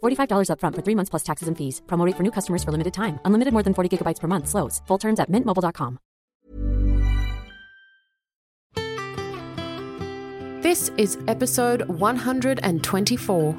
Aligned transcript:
$45 0.00 0.48
upfront 0.52 0.76
for 0.76 0.82
three 0.82 0.94
months 0.94 1.10
plus 1.10 1.22
taxes 1.22 1.48
and 1.48 1.56
fees. 1.58 1.82
Promote 1.86 2.16
for 2.16 2.22
new 2.22 2.30
customers 2.30 2.62
for 2.62 2.70
limited 2.70 2.94
time. 2.94 3.18
Unlimited 3.24 3.52
more 3.52 3.62
than 3.62 3.74
40 3.74 3.98
gigabytes 3.98 4.20
per 4.20 4.28
month. 4.28 4.46
Slows. 4.48 4.80
Full 4.86 4.98
terms 4.98 5.20
at 5.20 5.30
mintmobile.com. 5.30 5.98
This 10.62 10.90
is 10.98 11.18
episode 11.26 11.88
124. 11.88 13.54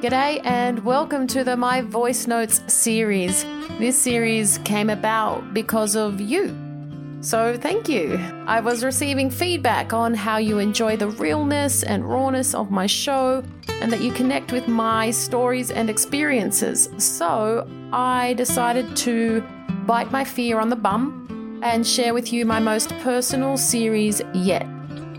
G'day 0.00 0.40
and 0.44 0.84
welcome 0.84 1.26
to 1.28 1.44
the 1.44 1.56
My 1.56 1.82
Voice 1.82 2.26
Notes 2.26 2.60
series. 2.66 3.44
This 3.78 3.96
series 3.96 4.58
came 4.64 4.90
about 4.90 5.54
because 5.54 5.94
of 5.94 6.20
you. 6.20 6.71
So, 7.22 7.56
thank 7.56 7.88
you. 7.88 8.18
I 8.48 8.58
was 8.58 8.82
receiving 8.82 9.30
feedback 9.30 9.92
on 9.92 10.12
how 10.12 10.38
you 10.38 10.58
enjoy 10.58 10.96
the 10.96 11.06
realness 11.06 11.84
and 11.84 12.04
rawness 12.04 12.52
of 12.52 12.72
my 12.72 12.86
show 12.86 13.44
and 13.80 13.92
that 13.92 14.02
you 14.02 14.10
connect 14.10 14.50
with 14.50 14.66
my 14.66 15.12
stories 15.12 15.70
and 15.70 15.88
experiences. 15.88 16.88
So, 16.98 17.68
I 17.92 18.34
decided 18.34 18.96
to 18.96 19.40
bite 19.86 20.10
my 20.10 20.24
fear 20.24 20.58
on 20.58 20.68
the 20.68 20.74
bum 20.74 21.60
and 21.62 21.86
share 21.86 22.12
with 22.12 22.32
you 22.32 22.44
my 22.44 22.58
most 22.58 22.88
personal 22.98 23.56
series 23.56 24.20
yet. 24.34 24.66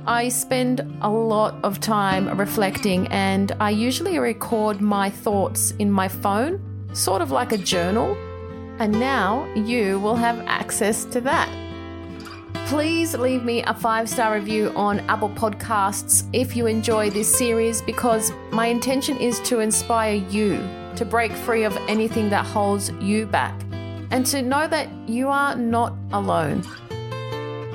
I 0.05 0.27
spend 0.27 0.81
a 1.01 1.09
lot 1.09 1.55
of 1.63 1.79
time 1.79 2.37
reflecting 2.37 3.07
and 3.07 3.53
I 3.61 3.69
usually 3.69 4.19
record 4.19 4.81
my 4.81 5.09
thoughts 5.09 5.71
in 5.79 5.89
my 5.89 6.09
phone, 6.09 6.59
sort 6.91 7.21
of 7.21 7.31
like 7.31 7.53
a 7.53 7.57
journal. 7.57 8.17
And 8.79 8.99
now 8.99 9.45
you 9.53 10.01
will 10.01 10.15
have 10.15 10.37
access 10.39 11.05
to 11.05 11.21
that. 11.21 11.62
Please 12.67 13.13
leave 13.13 13.43
me 13.43 13.61
a 13.63 13.73
five 13.73 14.09
star 14.09 14.33
review 14.33 14.71
on 14.75 15.01
Apple 15.01 15.29
Podcasts 15.29 16.27
if 16.33 16.55
you 16.55 16.65
enjoy 16.65 17.09
this 17.09 17.31
series 17.37 17.81
because 17.81 18.31
my 18.51 18.67
intention 18.67 19.17
is 19.17 19.39
to 19.41 19.59
inspire 19.59 20.15
you 20.15 20.57
to 20.95 21.05
break 21.05 21.31
free 21.33 21.65
of 21.65 21.75
anything 21.87 22.29
that 22.29 22.45
holds 22.45 22.89
you 23.01 23.25
back 23.25 23.53
and 24.11 24.25
to 24.27 24.41
know 24.41 24.67
that 24.67 24.89
you 25.07 25.27
are 25.27 25.55
not 25.55 25.93
alone. 26.13 26.63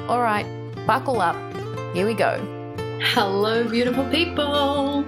All 0.09 0.22
right, 0.22 0.47
buckle 0.87 1.20
up. 1.20 1.37
Here 1.94 2.06
we 2.06 2.15
go. 2.15 2.38
Hello, 3.00 3.69
beautiful 3.69 4.09
people. 4.10 5.05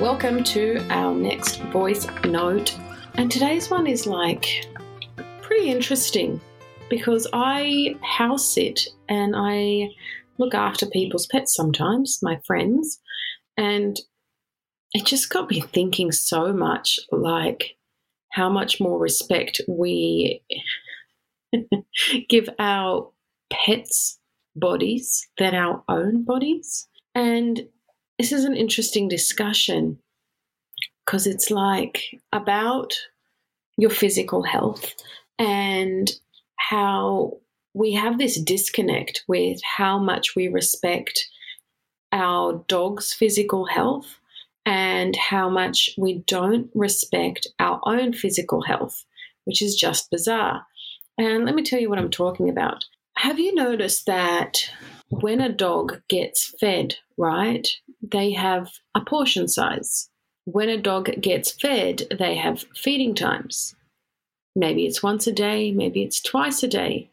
Welcome 0.00 0.42
to 0.44 0.84
our 0.90 1.14
next 1.14 1.62
voice 1.72 2.06
note. 2.24 2.76
And 3.14 3.30
today's 3.30 3.70
one 3.70 3.86
is 3.86 4.06
like 4.06 4.66
pretty 5.40 5.70
interesting 5.70 6.40
because 6.90 7.26
I 7.32 7.96
house 8.02 8.46
sit 8.46 8.88
and 9.10 9.34
I 9.36 9.88
look 10.38 10.54
after 10.54 10.86
people's 10.86 11.26
pets 11.26 11.54
sometimes, 11.54 12.20
my 12.22 12.40
friends, 12.46 12.98
and 13.56 13.98
it 14.92 15.04
just 15.04 15.28
got 15.28 15.50
me 15.50 15.60
thinking 15.60 16.12
so 16.12 16.52
much 16.52 16.98
like 17.12 17.76
how 18.30 18.48
much 18.48 18.80
more 18.80 18.98
respect 18.98 19.60
we 19.68 20.42
give 22.28 22.48
our 22.58 23.10
pets' 23.52 24.18
bodies 24.56 25.26
than 25.38 25.54
our 25.54 25.82
own 25.88 26.24
bodies. 26.24 26.88
And 27.14 27.60
this 28.18 28.32
is 28.32 28.44
an 28.44 28.56
interesting 28.56 29.08
discussion 29.08 29.98
because 31.04 31.26
it's 31.26 31.50
like 31.50 32.02
about 32.32 32.94
your 33.76 33.90
physical 33.90 34.42
health 34.42 34.94
and 35.38 36.10
how 36.56 37.38
we 37.74 37.92
have 37.92 38.18
this 38.18 38.40
disconnect 38.40 39.24
with 39.28 39.60
how 39.62 39.98
much 39.98 40.34
we 40.34 40.48
respect 40.48 41.28
our 42.12 42.64
dog's 42.66 43.12
physical 43.12 43.66
health 43.66 44.18
and 44.66 45.16
how 45.16 45.48
much 45.48 45.90
we 45.96 46.22
don't 46.26 46.70
respect 46.74 47.46
our 47.58 47.80
own 47.84 48.12
physical 48.12 48.62
health, 48.62 49.04
which 49.44 49.62
is 49.62 49.76
just 49.76 50.10
bizarre. 50.10 50.66
And 51.16 51.44
let 51.44 51.54
me 51.54 51.62
tell 51.62 51.80
you 51.80 51.88
what 51.88 51.98
I'm 51.98 52.10
talking 52.10 52.48
about. 52.48 52.84
Have 53.16 53.38
you 53.38 53.54
noticed 53.54 54.06
that 54.06 54.70
when 55.08 55.40
a 55.40 55.52
dog 55.52 56.00
gets 56.08 56.54
fed, 56.60 56.96
right, 57.16 57.66
they 58.02 58.32
have 58.32 58.70
a 58.94 59.00
portion 59.00 59.46
size? 59.46 60.08
When 60.44 60.68
a 60.68 60.80
dog 60.80 61.20
gets 61.20 61.52
fed, 61.52 62.02
they 62.18 62.36
have 62.36 62.64
feeding 62.74 63.14
times. 63.14 63.74
Maybe 64.56 64.86
it's 64.86 65.02
once 65.02 65.26
a 65.26 65.32
day, 65.32 65.70
maybe 65.70 66.02
it's 66.02 66.20
twice 66.20 66.62
a 66.62 66.68
day. 66.68 67.10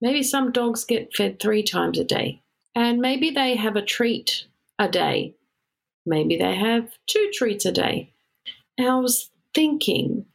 Maybe 0.00 0.22
some 0.22 0.52
dogs 0.52 0.84
get 0.84 1.14
fed 1.14 1.40
three 1.40 1.62
times 1.62 1.98
a 1.98 2.04
day. 2.04 2.42
And 2.74 3.00
maybe 3.00 3.30
they 3.30 3.56
have 3.56 3.76
a 3.76 3.82
treat 3.82 4.46
a 4.78 4.88
day. 4.88 5.34
Maybe 6.04 6.36
they 6.36 6.54
have 6.54 6.90
two 7.06 7.30
treats 7.32 7.64
a 7.64 7.72
day. 7.72 8.12
And 8.76 8.88
I 8.88 8.96
was 8.96 9.30
thinking, 9.54 10.26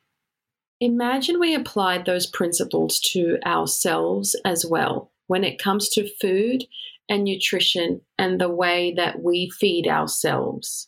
imagine 0.79 1.39
we 1.39 1.53
applied 1.53 2.05
those 2.05 2.25
principles 2.25 3.00
to 3.11 3.38
ourselves 3.45 4.36
as 4.44 4.65
well 4.65 5.12
when 5.27 5.44
it 5.44 5.62
comes 5.62 5.88
to 5.89 6.09
food 6.19 6.65
and 7.07 7.24
nutrition 7.24 8.01
and 8.18 8.41
the 8.41 8.50
way 8.50 8.94
that 8.95 9.21
we 9.21 9.50
feed 9.50 9.88
ourselves. 9.88 10.88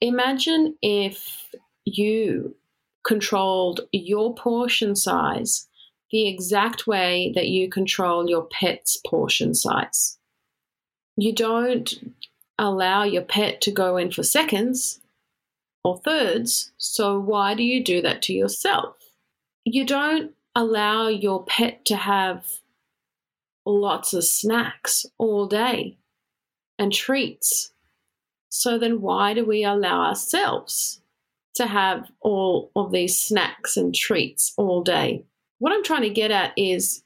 Imagine 0.00 0.76
if 0.82 1.48
you 1.84 2.54
controlled 3.04 3.80
your 3.92 4.34
portion 4.34 4.94
size 4.94 5.66
the 6.10 6.28
exact 6.28 6.86
way 6.86 7.32
that 7.34 7.48
you 7.48 7.68
control 7.68 8.28
your 8.28 8.44
pet's 8.44 8.98
portion 9.06 9.54
size. 9.54 10.18
You 11.16 11.32
don't 11.32 12.14
allow 12.58 13.02
your 13.04 13.22
pet 13.22 13.60
to 13.62 13.70
go 13.70 13.96
in 13.96 14.10
for 14.10 14.22
seconds 14.22 15.00
or 15.84 15.98
thirds, 15.98 16.72
so 16.78 17.18
why 17.18 17.54
do 17.54 17.62
you 17.62 17.82
do 17.82 18.02
that 18.02 18.22
to 18.22 18.32
yourself? 18.32 18.96
You 19.64 19.84
don't 19.84 20.32
allow 20.54 21.08
your 21.08 21.44
pet 21.44 21.84
to 21.86 21.96
have 21.96 22.44
lots 23.64 24.14
of 24.14 24.24
snacks 24.24 25.06
all 25.18 25.46
day 25.46 25.96
and 26.78 26.92
treats. 26.92 27.72
So 28.48 28.78
then 28.78 29.00
why 29.00 29.34
do 29.34 29.44
we 29.44 29.64
allow 29.64 30.02
ourselves 30.02 31.00
to 31.54 31.66
have 31.66 32.10
all 32.20 32.70
of 32.76 32.92
these 32.92 33.18
snacks 33.20 33.76
and 33.76 33.94
treats 33.94 34.52
all 34.56 34.82
day 34.82 35.24
what 35.58 35.72
I'm 35.72 35.84
trying 35.84 36.02
to 36.02 36.10
get 36.10 36.30
at 36.30 36.52
is 36.56 37.02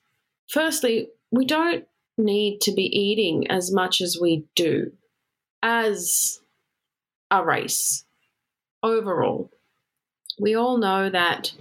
firstly, 0.48 1.08
we 1.30 1.44
don't 1.44 1.84
need 2.18 2.60
to 2.62 2.72
be 2.72 2.84
eating 2.84 3.50
as 3.50 3.72
much 3.72 4.00
as 4.00 4.18
we 4.20 4.44
do 4.54 4.92
as 5.62 6.40
a 7.30 7.44
race 7.44 8.04
overall. 8.82 9.50
We 10.38 10.54
all 10.54 10.78
know 10.78 11.10
that 11.10 11.52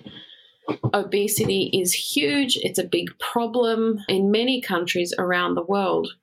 obesity 0.94 1.69
is 1.74 1.94
huge, 1.94 2.57
it's 2.57 2.80
a 2.80 2.83
big 2.83 3.18
problem 3.19 4.00
in 4.07 4.31
many 4.31 4.62
countries 4.62 5.13
around 5.18 5.56
the 5.56 5.63
world. 5.63 6.13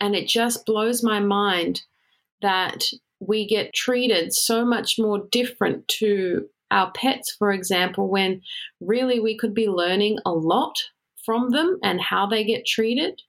And 0.00 0.14
it 0.14 0.26
just 0.26 0.64
blows 0.64 1.02
my 1.02 1.20
mind 1.20 1.82
that 2.40 2.86
we 3.20 3.46
get 3.46 3.74
treated 3.74 4.32
so 4.32 4.64
much 4.64 4.98
more 4.98 5.26
different 5.30 5.86
to 5.88 6.48
our 6.70 6.90
pets, 6.92 7.34
for 7.38 7.52
example, 7.52 8.08
when 8.08 8.42
really 8.80 9.20
we 9.20 9.36
could 9.36 9.54
be 9.54 9.68
learning 9.68 10.18
a 10.24 10.32
lot 10.32 10.76
from 11.24 11.50
them 11.50 11.78
and 11.82 12.00
how 12.00 12.26
they 12.26 12.44
get 12.44 12.66
treated. 12.66 13.20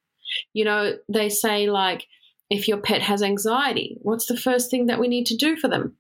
You 0.54 0.66
know, 0.66 0.94
they 1.10 1.30
say, 1.30 1.70
like, 1.70 2.06
if 2.50 2.68
your 2.68 2.78
pet 2.78 3.02
has 3.02 3.22
anxiety, 3.22 3.98
what's 4.02 4.26
the 4.26 4.38
first 4.38 4.70
thing 4.70 4.88
that 4.88 5.00
we 5.00 5.08
need 5.08 5.26
to 5.28 5.36
do 5.36 5.56
for 5.56 5.68
them? 5.68 5.96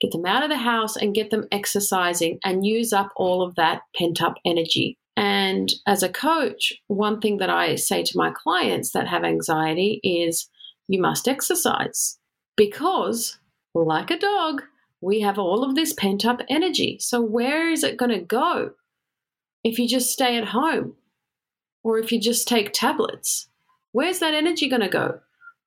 Get 0.00 0.12
them 0.12 0.26
out 0.26 0.42
of 0.42 0.50
the 0.50 0.58
house 0.58 0.96
and 0.96 1.14
get 1.14 1.30
them 1.30 1.46
exercising 1.50 2.38
and 2.44 2.66
use 2.66 2.92
up 2.92 3.10
all 3.16 3.42
of 3.42 3.54
that 3.54 3.82
pent 3.96 4.20
up 4.20 4.34
energy. 4.44 4.98
And 5.16 5.72
as 5.86 6.02
a 6.02 6.10
coach, 6.10 6.74
one 6.88 7.20
thing 7.20 7.38
that 7.38 7.48
I 7.48 7.76
say 7.76 8.02
to 8.02 8.18
my 8.18 8.30
clients 8.30 8.90
that 8.90 9.08
have 9.08 9.24
anxiety 9.24 10.00
is 10.02 10.48
you 10.88 11.00
must 11.00 11.26
exercise 11.26 12.18
because, 12.56 13.38
like 13.74 14.10
a 14.10 14.18
dog, 14.18 14.62
we 15.00 15.20
have 15.20 15.38
all 15.38 15.64
of 15.64 15.74
this 15.74 15.92
pent 15.92 16.24
up 16.24 16.40
energy. 16.48 16.98
So, 17.00 17.20
where 17.20 17.70
is 17.70 17.82
it 17.82 17.96
going 17.96 18.10
to 18.10 18.20
go 18.20 18.72
if 19.64 19.78
you 19.78 19.88
just 19.88 20.10
stay 20.10 20.36
at 20.36 20.48
home 20.48 20.94
or 21.82 21.98
if 21.98 22.12
you 22.12 22.20
just 22.20 22.48
take 22.48 22.72
tablets? 22.72 23.48
Where's 23.92 24.18
that 24.18 24.34
energy 24.34 24.68
going 24.68 24.82
to 24.82 24.88
go? 24.88 25.20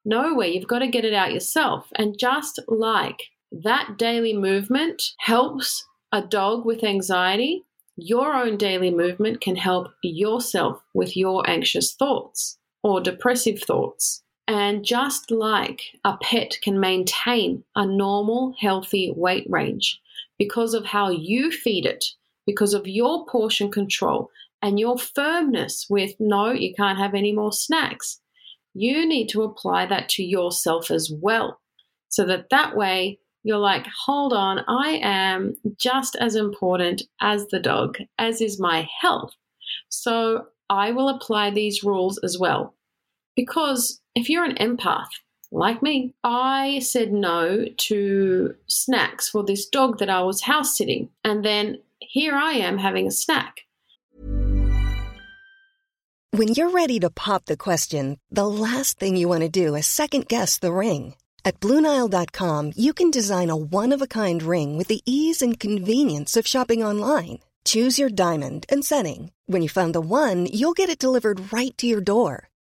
Nowhere. 0.05 0.47
You've 0.47 0.67
got 0.67 0.79
to 0.79 0.87
get 0.87 1.05
it 1.05 1.13
out 1.13 1.33
yourself. 1.33 1.87
And 1.95 2.17
just 2.17 2.59
like 2.67 3.23
that 3.51 3.97
daily 3.97 4.33
movement 4.33 5.01
helps 5.19 5.85
a 6.11 6.21
dog 6.21 6.65
with 6.65 6.83
anxiety, 6.83 7.63
your 7.95 8.33
own 8.33 8.57
daily 8.57 8.91
movement 8.91 9.41
can 9.41 9.55
help 9.55 9.87
yourself 10.03 10.81
with 10.93 11.17
your 11.17 11.47
anxious 11.49 11.93
thoughts 11.93 12.57
or 12.83 13.01
depressive 13.01 13.61
thoughts. 13.61 14.23
And 14.49 14.83
just 14.83 15.29
like 15.29 15.79
a 16.03 16.17
pet 16.17 16.57
can 16.63 16.79
maintain 16.79 17.63
a 17.75 17.85
normal, 17.85 18.55
healthy 18.59 19.13
weight 19.15 19.45
range 19.47 20.01
because 20.39 20.73
of 20.73 20.87
how 20.87 21.11
you 21.11 21.51
feed 21.51 21.85
it, 21.85 22.03
because 22.47 22.73
of 22.73 22.87
your 22.87 23.27
portion 23.27 23.69
control 23.69 24.31
and 24.63 24.79
your 24.79 24.97
firmness 24.97 25.85
with 25.87 26.15
no, 26.19 26.49
you 26.49 26.73
can't 26.73 26.97
have 26.97 27.13
any 27.13 27.31
more 27.31 27.53
snacks, 27.53 28.21
you 28.73 29.05
need 29.05 29.27
to 29.27 29.43
apply 29.43 29.85
that 29.85 30.09
to 30.09 30.23
yourself 30.23 30.89
as 30.89 31.13
well. 31.21 31.59
So 32.07 32.25
that 32.25 32.49
that 32.49 32.75
way 32.75 33.19
you're 33.43 33.59
like, 33.59 33.85
hold 34.05 34.33
on, 34.33 34.61
I 34.67 34.99
am 35.03 35.57
just 35.77 36.15
as 36.15 36.35
important 36.35 37.03
as 37.21 37.45
the 37.49 37.59
dog, 37.59 37.99
as 38.17 38.41
is 38.41 38.59
my 38.59 38.89
health. 38.99 39.35
So 39.89 40.47
I 40.71 40.89
will 40.89 41.07
apply 41.07 41.51
these 41.51 41.83
rules 41.83 42.17
as 42.23 42.39
well. 42.39 42.73
Because 43.35 44.01
if 44.15 44.29
you're 44.29 44.45
an 44.45 44.55
empath, 44.55 45.09
like 45.51 45.81
me, 45.81 46.13
I 46.23 46.79
said 46.79 47.11
no 47.11 47.65
to 47.75 48.55
snacks 48.67 49.29
for 49.29 49.43
this 49.43 49.65
dog 49.67 49.99
that 49.99 50.09
I 50.09 50.21
was 50.21 50.41
house 50.41 50.77
sitting. 50.77 51.09
And 51.23 51.43
then 51.43 51.79
here 51.99 52.35
I 52.35 52.53
am 52.53 52.77
having 52.77 53.07
a 53.07 53.11
snack. 53.11 53.61
When 56.31 56.49
you're 56.49 56.69
ready 56.69 56.99
to 56.99 57.09
pop 57.09 57.45
the 57.45 57.57
question, 57.57 58.19
the 58.29 58.45
last 58.45 58.99
thing 58.99 59.17
you 59.17 59.27
want 59.27 59.41
to 59.41 59.49
do 59.49 59.73
is 59.75 59.87
second 59.87 60.27
guess 60.27 60.59
the 60.59 60.71
ring. 60.71 61.15
At 61.43 61.59
Bluenile.com, 61.59 62.73
you 62.75 62.93
can 62.93 63.09
design 63.09 63.49
a 63.49 63.55
one 63.55 63.91
of 63.91 64.01
a 64.01 64.07
kind 64.07 64.43
ring 64.43 64.77
with 64.77 64.87
the 64.87 65.01
ease 65.05 65.41
and 65.41 65.59
convenience 65.59 66.37
of 66.37 66.45
shopping 66.45 66.83
online. 66.83 67.39
Choose 67.65 67.97
your 67.97 68.09
diamond 68.09 68.65
and 68.69 68.85
setting. 68.85 69.31
When 69.47 69.63
you 69.63 69.69
find 69.69 69.93
the 69.95 70.01
one, 70.01 70.45
you'll 70.45 70.73
get 70.73 70.89
it 70.89 70.99
delivered 70.99 71.51
right 71.51 71.75
to 71.79 71.87
your 71.87 72.01
door. 72.01 72.48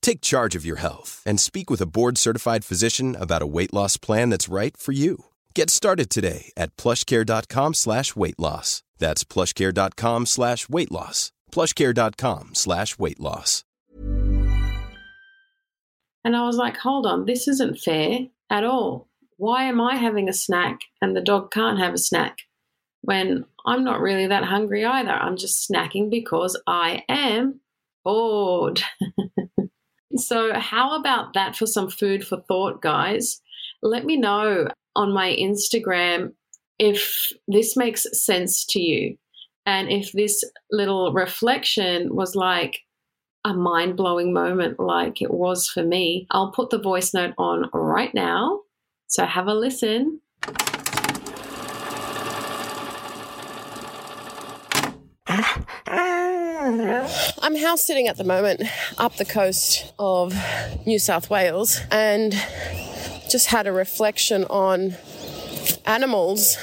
Take 0.00 0.22
charge 0.22 0.56
of 0.56 0.64
your 0.64 0.76
health 0.76 1.22
and 1.26 1.38
speak 1.38 1.68
with 1.68 1.82
a 1.82 1.86
board 1.86 2.16
certified 2.16 2.64
physician 2.64 3.14
about 3.16 3.42
a 3.42 3.46
weight 3.46 3.74
loss 3.74 3.98
plan 3.98 4.30
that's 4.30 4.48
right 4.48 4.74
for 4.76 4.92
you. 4.92 5.26
Get 5.54 5.68
started 5.68 6.08
today 6.08 6.52
at 6.56 6.74
plushcare.com 6.76 7.74
slash 7.74 8.16
weight 8.16 8.38
loss. 8.38 8.82
That's 8.98 9.24
plushcare.com 9.24 10.26
slash 10.26 10.68
weight 10.68 10.90
loss. 10.90 11.32
Plushcare.com 11.52 12.54
slash 12.54 12.98
weight 12.98 13.20
loss. 13.20 13.64
And 16.24 16.34
I 16.34 16.44
was 16.44 16.56
like, 16.56 16.76
hold 16.78 17.06
on, 17.06 17.26
this 17.26 17.46
isn't 17.46 17.78
fair 17.78 18.20
at 18.50 18.64
all. 18.64 19.08
Why 19.36 19.64
am 19.64 19.80
I 19.80 19.96
having 19.96 20.28
a 20.28 20.32
snack 20.32 20.80
and 21.02 21.14
the 21.14 21.20
dog 21.20 21.50
can't 21.52 21.78
have 21.78 21.94
a 21.94 21.98
snack? 21.98 22.38
When 23.02 23.44
I'm 23.66 23.82
not 23.82 24.00
really 24.00 24.28
that 24.28 24.44
hungry 24.44 24.84
either. 24.84 25.10
I'm 25.10 25.36
just 25.36 25.68
snacking 25.68 26.08
because 26.08 26.60
I 26.68 27.02
am 27.08 27.60
bored. 28.04 28.80
So, 30.18 30.52
how 30.54 30.98
about 30.98 31.34
that 31.34 31.56
for 31.56 31.66
some 31.66 31.88
food 31.88 32.26
for 32.26 32.40
thought, 32.48 32.82
guys? 32.82 33.40
Let 33.82 34.04
me 34.04 34.16
know 34.16 34.68
on 34.94 35.12
my 35.12 35.36
Instagram 35.38 36.32
if 36.78 37.32
this 37.48 37.76
makes 37.76 38.06
sense 38.12 38.64
to 38.66 38.80
you 38.80 39.16
and 39.64 39.90
if 39.90 40.12
this 40.12 40.44
little 40.70 41.12
reflection 41.12 42.14
was 42.14 42.34
like 42.34 42.78
a 43.44 43.54
mind 43.54 43.96
blowing 43.96 44.32
moment, 44.32 44.78
like 44.80 45.22
it 45.22 45.32
was 45.32 45.68
for 45.68 45.84
me. 45.84 46.26
I'll 46.30 46.52
put 46.52 46.70
the 46.70 46.80
voice 46.80 47.14
note 47.14 47.34
on 47.38 47.70
right 47.72 48.14
now. 48.14 48.60
So, 49.08 49.24
have 49.24 49.46
a 49.46 49.54
listen. 49.54 50.20
I'm 56.80 57.56
house 57.56 57.84
sitting 57.84 58.08
at 58.08 58.16
the 58.16 58.24
moment 58.24 58.62
up 58.98 59.16
the 59.16 59.24
coast 59.24 59.92
of 59.98 60.34
New 60.84 60.98
South 60.98 61.30
Wales 61.30 61.80
and 61.90 62.32
just 63.30 63.46
had 63.46 63.66
a 63.66 63.72
reflection 63.72 64.44
on 64.44 64.94
animals 65.86 66.58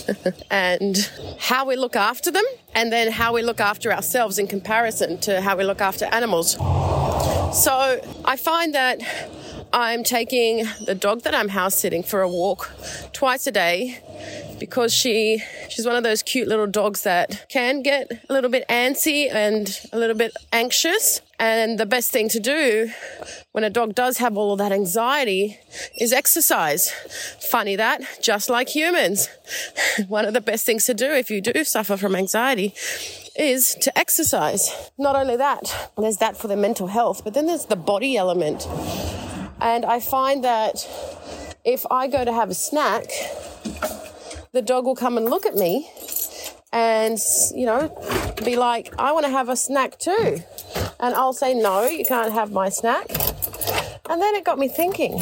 and 0.50 1.10
how 1.38 1.66
we 1.66 1.76
look 1.76 1.96
after 1.96 2.30
them 2.30 2.44
and 2.74 2.92
then 2.92 3.12
how 3.12 3.34
we 3.34 3.42
look 3.42 3.60
after 3.60 3.92
ourselves 3.92 4.38
in 4.38 4.46
comparison 4.46 5.18
to 5.20 5.40
how 5.40 5.56
we 5.56 5.64
look 5.64 5.80
after 5.80 6.06
animals. 6.06 6.52
So 7.52 8.00
I 8.24 8.36
find 8.36 8.74
that 8.74 9.00
I'm 9.72 10.02
taking 10.02 10.64
the 10.84 10.94
dog 10.94 11.22
that 11.22 11.34
I'm 11.34 11.48
house 11.48 11.76
sitting 11.76 12.02
for 12.02 12.22
a 12.22 12.28
walk 12.28 12.70
twice 13.12 13.46
a 13.46 13.52
day 13.52 14.02
because 14.58 14.92
she 14.92 15.42
she's 15.68 15.86
one 15.86 15.96
of 15.96 16.02
those 16.02 16.22
cute 16.22 16.48
little 16.48 16.66
dogs 16.66 17.02
that 17.02 17.46
can 17.48 17.82
get 17.82 18.10
a 18.28 18.32
little 18.32 18.50
bit 18.50 18.64
antsy 18.68 19.32
and 19.32 19.80
a 19.92 19.98
little 19.98 20.16
bit 20.16 20.32
anxious. 20.52 21.20
And 21.40 21.78
the 21.78 21.86
best 21.86 22.10
thing 22.10 22.28
to 22.30 22.40
do 22.40 22.90
when 23.52 23.62
a 23.62 23.70
dog 23.70 23.94
does 23.94 24.18
have 24.18 24.36
all 24.36 24.52
of 24.52 24.58
that 24.58 24.72
anxiety 24.72 25.56
is 25.96 26.12
exercise. 26.12 26.90
Funny 27.40 27.76
that, 27.76 28.02
just 28.20 28.50
like 28.50 28.68
humans. 28.68 29.28
One 30.08 30.24
of 30.24 30.34
the 30.34 30.40
best 30.40 30.66
things 30.66 30.84
to 30.86 30.94
do 30.94 31.12
if 31.12 31.30
you 31.30 31.40
do 31.40 31.62
suffer 31.62 31.96
from 31.96 32.16
anxiety 32.16 32.74
is 33.36 33.76
to 33.76 33.96
exercise. 33.96 34.90
Not 34.98 35.14
only 35.14 35.36
that, 35.36 35.90
there's 35.96 36.16
that 36.16 36.36
for 36.36 36.48
the 36.48 36.56
mental 36.56 36.88
health, 36.88 37.22
but 37.22 37.34
then 37.34 37.46
there's 37.46 37.66
the 37.66 37.76
body 37.76 38.16
element. 38.16 38.66
And 39.60 39.84
I 39.84 40.00
find 40.00 40.42
that 40.42 40.86
if 41.64 41.86
I 41.90 42.08
go 42.08 42.24
to 42.24 42.32
have 42.32 42.50
a 42.50 42.54
snack, 42.54 43.10
the 44.52 44.62
dog 44.62 44.84
will 44.84 44.96
come 44.96 45.16
and 45.16 45.28
look 45.28 45.46
at 45.46 45.54
me 45.54 45.90
and, 46.72 47.18
you 47.54 47.66
know, 47.66 48.34
be 48.44 48.56
like, 48.56 48.92
I 48.98 49.12
want 49.12 49.26
to 49.26 49.32
have 49.32 49.48
a 49.48 49.56
snack 49.56 49.98
too. 49.98 50.42
And 51.00 51.14
I'll 51.14 51.32
say, 51.32 51.54
No, 51.54 51.84
you 51.84 52.04
can't 52.04 52.32
have 52.32 52.50
my 52.52 52.68
snack. 52.68 53.10
And 54.10 54.22
then 54.22 54.34
it 54.34 54.44
got 54.44 54.58
me 54.58 54.68
thinking, 54.68 55.18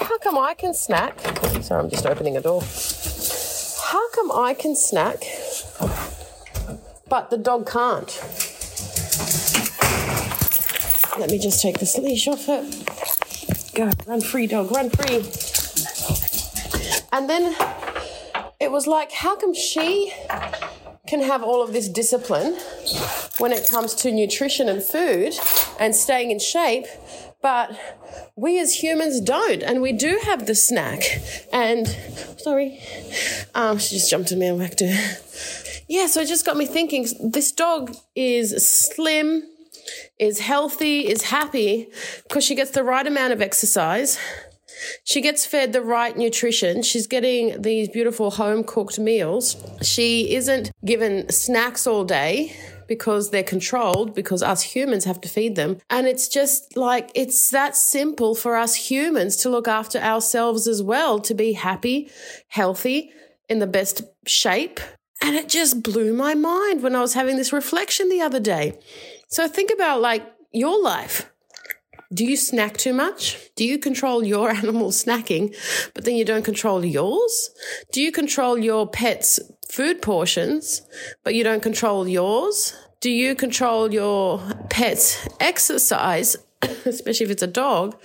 how 0.00 0.18
come 0.18 0.36
I 0.36 0.54
can 0.54 0.74
snack? 0.74 1.20
Sorry, 1.62 1.80
I'm 1.80 1.88
just 1.88 2.06
opening 2.06 2.36
a 2.36 2.40
door. 2.40 2.60
How 2.60 4.10
come 4.10 4.32
I 4.32 4.52
can 4.54 4.74
snack, 4.74 5.22
but 7.08 7.30
the 7.30 7.38
dog 7.38 7.70
can't? 7.70 8.10
Let 11.20 11.30
me 11.30 11.38
just 11.38 11.62
take 11.62 11.78
this 11.78 11.96
leash 11.96 12.26
off 12.26 12.48
it. 12.48 13.74
Go, 13.74 13.90
run 14.06 14.20
free, 14.20 14.48
dog, 14.48 14.72
run 14.72 14.90
free. 14.90 15.24
And 17.12 17.30
then 17.30 17.54
it 18.64 18.72
was 18.72 18.86
like, 18.86 19.12
how 19.12 19.36
come 19.36 19.54
she 19.54 20.12
can 21.06 21.20
have 21.20 21.42
all 21.42 21.62
of 21.62 21.74
this 21.74 21.86
discipline 21.86 22.54
when 23.36 23.52
it 23.52 23.68
comes 23.70 23.94
to 23.94 24.10
nutrition 24.10 24.70
and 24.70 24.82
food 24.82 25.34
and 25.78 25.94
staying 25.94 26.30
in 26.30 26.38
shape, 26.38 26.86
but 27.42 27.78
we 28.36 28.58
as 28.58 28.82
humans 28.82 29.20
don't, 29.20 29.62
and 29.62 29.82
we 29.82 29.92
do 29.92 30.18
have 30.24 30.46
the 30.46 30.54
snack. 30.54 31.02
And 31.52 31.86
sorry, 32.38 32.80
um, 33.54 33.78
she 33.78 33.96
just 33.96 34.10
jumped 34.10 34.32
in 34.32 34.38
me. 34.38 34.48
I'm 34.48 34.58
back 34.58 34.76
to 34.76 34.86
yeah. 35.86 36.06
So 36.06 36.22
it 36.22 36.26
just 36.26 36.46
got 36.46 36.56
me 36.56 36.64
thinking. 36.64 37.06
This 37.22 37.52
dog 37.52 37.94
is 38.16 38.66
slim, 38.66 39.42
is 40.18 40.38
healthy, 40.40 41.06
is 41.06 41.24
happy 41.24 41.88
because 42.22 42.44
she 42.44 42.54
gets 42.54 42.70
the 42.70 42.82
right 42.82 43.06
amount 43.06 43.34
of 43.34 43.42
exercise. 43.42 44.18
She 45.04 45.20
gets 45.20 45.46
fed 45.46 45.72
the 45.72 45.82
right 45.82 46.16
nutrition. 46.16 46.82
She's 46.82 47.06
getting 47.06 47.62
these 47.62 47.88
beautiful 47.88 48.32
home 48.32 48.64
cooked 48.64 48.98
meals. 48.98 49.56
She 49.82 50.34
isn't 50.34 50.70
given 50.84 51.28
snacks 51.30 51.86
all 51.86 52.04
day 52.04 52.56
because 52.86 53.30
they're 53.30 53.42
controlled 53.42 54.14
because 54.14 54.42
us 54.42 54.62
humans 54.62 55.04
have 55.04 55.20
to 55.22 55.28
feed 55.28 55.56
them. 55.56 55.78
And 55.90 56.06
it's 56.06 56.28
just 56.28 56.76
like, 56.76 57.10
it's 57.14 57.50
that 57.50 57.76
simple 57.76 58.34
for 58.34 58.56
us 58.56 58.74
humans 58.74 59.36
to 59.36 59.48
look 59.48 59.68
after 59.68 59.98
ourselves 59.98 60.66
as 60.66 60.82
well, 60.82 61.18
to 61.20 61.34
be 61.34 61.52
happy, 61.52 62.10
healthy, 62.48 63.10
in 63.48 63.58
the 63.58 63.66
best 63.66 64.02
shape. 64.26 64.80
And 65.20 65.36
it 65.36 65.48
just 65.48 65.82
blew 65.82 66.12
my 66.12 66.34
mind 66.34 66.82
when 66.82 66.94
I 66.94 67.00
was 67.00 67.14
having 67.14 67.36
this 67.36 67.52
reflection 67.52 68.08
the 68.08 68.20
other 68.20 68.40
day. 68.40 68.78
So 69.28 69.48
think 69.48 69.70
about 69.72 70.00
like 70.00 70.26
your 70.52 70.82
life. 70.82 71.30
Do 72.12 72.24
you 72.24 72.36
snack 72.36 72.76
too 72.76 72.92
much? 72.92 73.38
Do 73.56 73.64
you 73.64 73.78
control 73.78 74.24
your 74.24 74.50
animal 74.62 74.90
snacking, 74.90 75.56
but 75.94 76.04
then 76.04 76.16
you 76.16 76.24
don't 76.24 76.44
control 76.44 76.84
yours? 76.84 77.50
Do 77.92 78.00
you 78.02 78.12
control 78.12 78.58
your 78.58 78.88
pet's 78.88 79.40
food 79.70 80.02
portions, 80.02 80.82
but 81.22 81.34
you 81.34 81.44
don't 81.44 81.62
control 81.62 82.06
yours? 82.06 82.74
Do 83.00 83.10
you 83.10 83.34
control 83.34 83.92
your 83.92 84.40
pet's 84.70 85.28
exercise, 85.40 86.36
especially 86.84 87.24
if 87.24 87.30
it's 87.30 87.42
a 87.42 87.48
dog, 87.48 87.96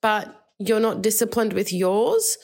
but 0.00 0.44
you're 0.58 0.80
not 0.80 1.02
disciplined 1.02 1.52
with 1.52 1.72
yours? 1.72 2.38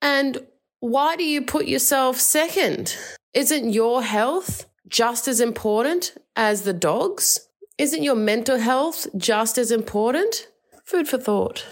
And 0.00 0.46
why 0.80 1.16
do 1.16 1.24
you 1.24 1.42
put 1.42 1.66
yourself 1.66 2.18
second? 2.18 2.96
Isn't 3.34 3.72
your 3.72 4.02
health 4.02 4.66
just 4.88 5.28
as 5.28 5.40
important 5.40 6.16
as 6.36 6.62
the 6.62 6.72
dog's? 6.72 7.46
Isn't 7.80 8.02
your 8.02 8.14
mental 8.14 8.58
health 8.58 9.06
just 9.16 9.56
as 9.56 9.70
important? 9.70 10.48
Food 10.84 11.08
for 11.08 11.16
thought. 11.16 11.64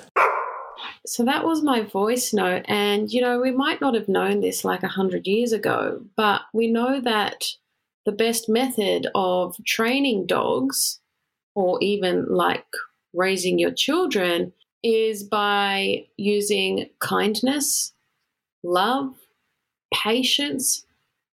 So 1.04 1.22
that 1.26 1.44
was 1.44 1.62
my 1.62 1.82
voice 1.82 2.32
note. 2.32 2.64
And, 2.66 3.12
you 3.12 3.20
know, 3.20 3.38
we 3.38 3.50
might 3.50 3.82
not 3.82 3.92
have 3.92 4.08
known 4.08 4.40
this 4.40 4.64
like 4.64 4.82
a 4.82 4.88
hundred 4.88 5.26
years 5.26 5.52
ago, 5.52 6.00
but 6.16 6.40
we 6.54 6.66
know 6.66 6.98
that 6.98 7.44
the 8.06 8.12
best 8.12 8.48
method 8.48 9.06
of 9.14 9.62
training 9.66 10.24
dogs, 10.24 10.98
or 11.54 11.78
even 11.82 12.24
like 12.30 12.64
raising 13.12 13.58
your 13.58 13.72
children, 13.72 14.54
is 14.82 15.22
by 15.22 16.06
using 16.16 16.88
kindness, 17.00 17.92
love, 18.62 19.14
patience, 19.92 20.86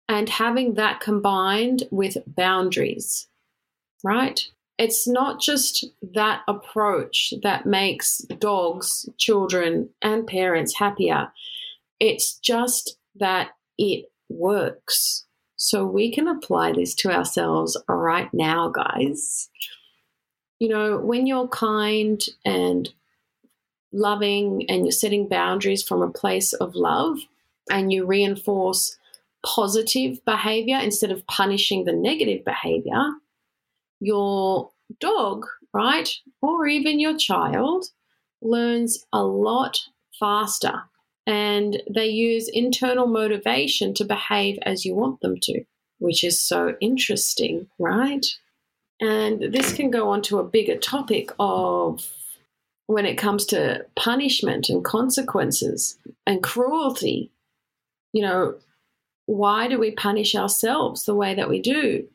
and 0.09 0.27
having 0.27 0.73
that 0.73 0.99
combined 0.99 1.83
with 1.91 2.17
boundaries, 2.27 3.29
right? 4.03 4.49
It's 4.77 5.07
not 5.07 5.39
just 5.39 5.85
that 6.13 6.41
approach 6.47 7.33
that 7.43 7.65
makes 7.65 8.19
dogs, 8.39 9.07
children, 9.17 9.89
and 10.01 10.27
parents 10.27 10.75
happier. 10.75 11.31
It's 11.99 12.37
just 12.39 12.97
that 13.15 13.51
it 13.77 14.05
works. 14.29 15.25
So 15.55 15.85
we 15.85 16.11
can 16.11 16.27
apply 16.27 16.73
this 16.73 16.93
to 16.95 17.11
ourselves 17.11 17.77
right 17.87 18.29
now, 18.33 18.69
guys. 18.69 19.49
You 20.59 20.69
know, 20.69 20.97
when 20.97 21.25
you're 21.25 21.47
kind 21.47 22.21
and 22.43 22.89
loving 23.93 24.65
and 24.69 24.85
you're 24.85 24.91
setting 24.91 25.27
boundaries 25.27 25.83
from 25.83 26.01
a 26.01 26.11
place 26.11 26.51
of 26.53 26.75
love 26.75 27.17
and 27.71 27.93
you 27.93 28.05
reinforce 28.05 28.97
positive 29.45 30.23
behavior 30.25 30.77
instead 30.77 31.11
of 31.11 31.25
punishing 31.27 31.85
the 31.85 31.93
negative 31.93 32.43
behavior, 32.43 33.13
your 33.99 34.71
dog, 34.99 35.45
right, 35.73 36.09
or 36.41 36.67
even 36.67 36.99
your 36.99 37.17
child, 37.17 37.85
learns 38.41 39.05
a 39.11 39.23
lot 39.23 39.79
faster 40.19 40.83
and 41.27 41.81
they 41.93 42.07
use 42.07 42.47
internal 42.47 43.07
motivation 43.07 43.93
to 43.95 44.05
behave 44.05 44.59
as 44.61 44.85
you 44.85 44.95
want 44.95 45.21
them 45.21 45.37
to, 45.41 45.63
which 45.99 46.23
is 46.23 46.39
so 46.39 46.75
interesting, 46.79 47.67
right? 47.79 48.25
And 49.01 49.53
this 49.53 49.73
can 49.73 49.89
go 49.89 50.09
on 50.09 50.21
to 50.23 50.39
a 50.39 50.43
bigger 50.43 50.77
topic 50.77 51.31
of 51.39 52.07
when 52.87 53.05
it 53.05 53.17
comes 53.17 53.45
to 53.47 53.85
punishment 53.95 54.69
and 54.69 54.85
consequences 54.85 55.97
and 56.27 56.43
cruelty. 56.43 57.31
You 58.13 58.21
know, 58.21 58.55
why 59.25 59.67
do 59.67 59.79
we 59.79 59.91
punish 59.91 60.35
ourselves 60.35 61.05
the 61.05 61.15
way 61.15 61.33
that 61.33 61.49
we 61.49 61.59
do? 61.59 62.07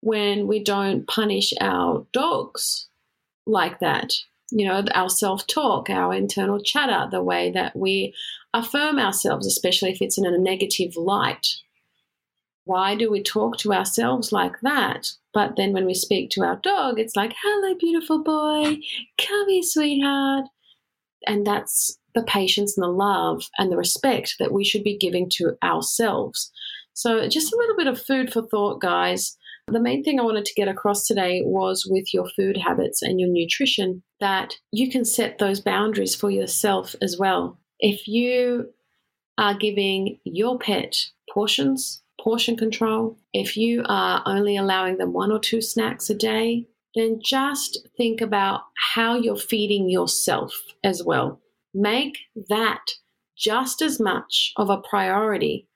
When 0.00 0.46
we 0.46 0.62
don't 0.62 1.06
punish 1.06 1.52
our 1.60 2.06
dogs 2.12 2.88
like 3.46 3.80
that. 3.80 4.14
You 4.50 4.66
know, 4.66 4.84
our 4.94 5.10
self 5.10 5.46
talk, 5.46 5.90
our 5.90 6.14
internal 6.14 6.60
chatter, 6.60 7.08
the 7.10 7.22
way 7.22 7.50
that 7.50 7.76
we 7.76 8.14
affirm 8.54 8.98
ourselves, 8.98 9.46
especially 9.46 9.90
if 9.90 10.00
it's 10.00 10.18
in 10.18 10.26
a 10.26 10.38
negative 10.38 10.96
light. 10.96 11.46
Why 12.64 12.94
do 12.94 13.10
we 13.10 13.22
talk 13.22 13.56
to 13.58 13.72
ourselves 13.72 14.30
like 14.30 14.60
that? 14.62 15.12
But 15.32 15.56
then 15.56 15.72
when 15.72 15.86
we 15.86 15.94
speak 15.94 16.30
to 16.30 16.42
our 16.42 16.56
dog, 16.56 16.98
it's 16.98 17.16
like, 17.16 17.32
hello, 17.42 17.74
beautiful 17.78 18.22
boy, 18.22 18.76
come 19.18 19.48
here, 19.48 19.62
sweetheart. 19.62 20.46
And 21.26 21.46
that's 21.46 21.98
the 22.14 22.22
patience 22.22 22.76
and 22.76 22.84
the 22.84 22.88
love 22.90 23.44
and 23.58 23.72
the 23.72 23.76
respect 23.76 24.36
that 24.38 24.52
we 24.52 24.64
should 24.64 24.84
be 24.84 24.98
giving 24.98 25.30
to 25.30 25.56
ourselves. 25.62 26.50
So, 26.92 27.28
just 27.28 27.52
a 27.52 27.56
little 27.56 27.76
bit 27.76 27.86
of 27.86 28.02
food 28.02 28.32
for 28.32 28.42
thought, 28.42 28.80
guys. 28.80 29.37
The 29.70 29.80
main 29.80 30.02
thing 30.02 30.18
I 30.18 30.22
wanted 30.22 30.46
to 30.46 30.54
get 30.54 30.68
across 30.68 31.06
today 31.06 31.42
was 31.44 31.86
with 31.86 32.14
your 32.14 32.26
food 32.30 32.56
habits 32.56 33.02
and 33.02 33.20
your 33.20 33.28
nutrition 33.28 34.02
that 34.18 34.54
you 34.72 34.90
can 34.90 35.04
set 35.04 35.38
those 35.38 35.60
boundaries 35.60 36.14
for 36.14 36.30
yourself 36.30 36.94
as 37.02 37.18
well. 37.18 37.58
If 37.78 38.08
you 38.08 38.72
are 39.36 39.52
giving 39.52 40.20
your 40.24 40.58
pet 40.58 40.96
portions, 41.30 42.02
portion 42.18 42.56
control, 42.56 43.18
if 43.34 43.58
you 43.58 43.84
are 43.86 44.22
only 44.24 44.56
allowing 44.56 44.96
them 44.96 45.12
one 45.12 45.30
or 45.30 45.38
two 45.38 45.60
snacks 45.60 46.08
a 46.08 46.14
day, 46.14 46.66
then 46.94 47.20
just 47.22 47.86
think 47.96 48.22
about 48.22 48.62
how 48.94 49.16
you're 49.16 49.36
feeding 49.36 49.90
yourself 49.90 50.52
as 50.82 51.04
well. 51.04 51.40
Make 51.74 52.16
that 52.48 52.80
just 53.36 53.82
as 53.82 54.00
much 54.00 54.52
of 54.56 54.70
a 54.70 54.78
priority 54.78 55.68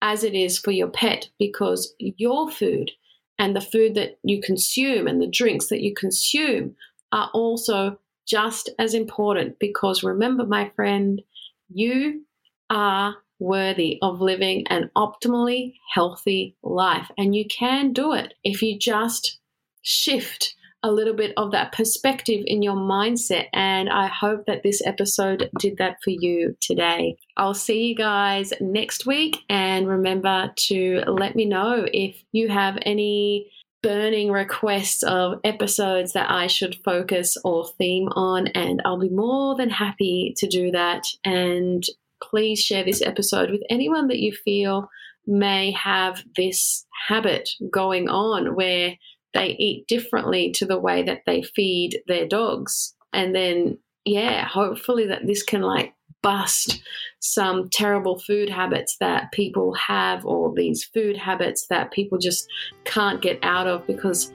as 0.00 0.22
it 0.22 0.34
is 0.34 0.58
for 0.58 0.70
your 0.70 0.88
pet 0.88 1.28
because 1.38 1.94
your 1.98 2.48
food 2.50 2.90
and 3.38 3.56
the 3.56 3.60
food 3.60 3.94
that 3.94 4.18
you 4.22 4.40
consume 4.40 5.06
and 5.06 5.20
the 5.20 5.26
drinks 5.26 5.68
that 5.68 5.82
you 5.82 5.94
consume 5.94 6.76
are 7.12 7.30
also 7.34 7.98
just 8.26 8.70
as 8.78 8.94
important 8.94 9.58
because 9.58 10.02
remember, 10.02 10.46
my 10.46 10.70
friend, 10.76 11.22
you 11.68 12.24
are 12.70 13.16
worthy 13.38 13.98
of 14.02 14.20
living 14.20 14.64
an 14.68 14.90
optimally 14.96 15.74
healthy 15.92 16.56
life. 16.62 17.10
And 17.18 17.34
you 17.34 17.44
can 17.46 17.92
do 17.92 18.12
it 18.12 18.34
if 18.44 18.62
you 18.62 18.78
just 18.78 19.40
shift 19.82 20.54
a 20.82 20.90
little 20.90 21.14
bit 21.14 21.32
of 21.36 21.52
that 21.52 21.72
perspective 21.72 22.42
in 22.46 22.62
your 22.62 22.74
mindset. 22.74 23.46
And 23.52 23.88
I 23.88 24.08
hope 24.08 24.46
that 24.46 24.62
this 24.62 24.84
episode 24.84 25.50
did 25.58 25.78
that 25.78 25.96
for 26.02 26.10
you 26.10 26.56
today. 26.60 27.16
I'll 27.36 27.54
see 27.54 27.88
you 27.88 27.94
guys 27.94 28.52
next 28.60 29.06
week. 29.06 29.38
And 29.48 29.88
remember 29.88 30.52
to 30.68 31.02
let 31.06 31.36
me 31.36 31.44
know 31.44 31.86
if 31.92 32.22
you 32.32 32.48
have 32.48 32.78
any 32.82 33.50
burning 33.82 34.30
requests 34.30 35.02
of 35.02 35.40
episodes 35.44 36.12
that 36.12 36.30
I 36.30 36.46
should 36.46 36.76
focus 36.84 37.36
or 37.44 37.66
theme 37.78 38.08
on. 38.12 38.48
And 38.48 38.80
I'll 38.84 38.98
be 38.98 39.08
more 39.08 39.56
than 39.56 39.70
happy 39.70 40.34
to 40.38 40.46
do 40.46 40.70
that. 40.70 41.04
And 41.24 41.84
please 42.22 42.60
share 42.60 42.84
this 42.84 43.02
episode 43.02 43.50
with 43.50 43.62
anyone 43.68 44.08
that 44.08 44.20
you 44.20 44.32
feel 44.32 44.88
may 45.26 45.72
have 45.72 46.22
this 46.36 46.86
habit 47.08 47.48
going 47.70 48.08
on 48.08 48.54
where 48.54 48.96
they 49.34 49.56
eat 49.58 49.86
differently 49.88 50.52
to 50.52 50.66
the 50.66 50.78
way 50.78 51.02
that 51.02 51.22
they 51.26 51.42
feed 51.42 52.02
their 52.06 52.26
dogs. 52.26 52.94
And 53.12 53.34
then, 53.34 53.78
yeah, 54.04 54.46
hopefully 54.46 55.06
that 55.08 55.26
this 55.26 55.42
can 55.42 55.62
like 55.62 55.94
bust 56.22 56.80
some 57.20 57.68
terrible 57.68 58.18
food 58.18 58.48
habits 58.48 58.96
that 59.00 59.32
people 59.32 59.74
have 59.74 60.24
or 60.24 60.52
these 60.54 60.84
food 60.84 61.16
habits 61.16 61.66
that 61.68 61.92
people 61.92 62.18
just 62.18 62.48
can't 62.84 63.20
get 63.20 63.38
out 63.42 63.66
of 63.66 63.86
because 63.86 64.32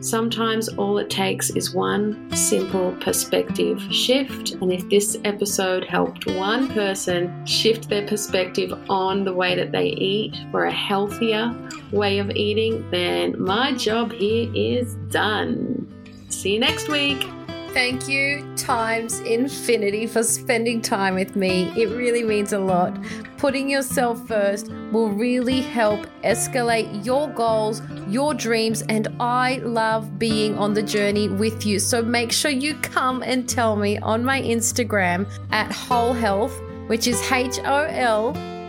Sometimes 0.00 0.68
all 0.70 0.96
it 0.96 1.10
takes 1.10 1.50
is 1.50 1.74
one 1.74 2.34
simple 2.34 2.96
perspective 3.00 3.80
shift. 3.90 4.52
And 4.52 4.72
if 4.72 4.88
this 4.88 5.18
episode 5.24 5.84
helped 5.84 6.26
one 6.26 6.68
person 6.68 7.44
shift 7.44 7.90
their 7.90 8.06
perspective 8.06 8.72
on 8.88 9.24
the 9.24 9.34
way 9.34 9.54
that 9.54 9.72
they 9.72 9.88
eat 9.88 10.36
for 10.50 10.64
a 10.64 10.72
healthier 10.72 11.54
way 11.92 12.18
of 12.18 12.30
eating, 12.30 12.88
then 12.90 13.40
my 13.40 13.74
job 13.74 14.12
here 14.12 14.50
is 14.54 14.94
done. 15.10 15.86
See 16.30 16.54
you 16.54 16.60
next 16.60 16.88
week. 16.88 17.26
Thank 17.72 18.08
you 18.08 18.44
times 18.56 19.20
infinity 19.20 20.06
for 20.06 20.22
spending 20.22 20.80
time 20.80 21.14
with 21.14 21.36
me. 21.36 21.72
It 21.80 21.90
really 21.90 22.24
means 22.24 22.52
a 22.52 22.58
lot. 22.58 22.96
Putting 23.40 23.70
yourself 23.70 24.28
first 24.28 24.70
will 24.92 25.08
really 25.08 25.62
help 25.62 26.06
escalate 26.22 27.06
your 27.06 27.26
goals, 27.28 27.80
your 28.06 28.34
dreams, 28.34 28.82
and 28.82 29.08
I 29.18 29.62
love 29.64 30.18
being 30.18 30.58
on 30.58 30.74
the 30.74 30.82
journey 30.82 31.30
with 31.30 31.64
you. 31.64 31.78
So 31.78 32.02
make 32.02 32.32
sure 32.32 32.50
you 32.50 32.74
come 32.74 33.22
and 33.22 33.48
tell 33.48 33.76
me 33.76 33.96
on 34.00 34.22
my 34.22 34.42
Instagram 34.42 35.26
at 35.52 35.72
Whole 35.72 36.12
Health, 36.12 36.60
which 36.86 37.06
is 37.06 37.18
H 37.32 37.58
O 37.64 37.84
L 37.88 38.34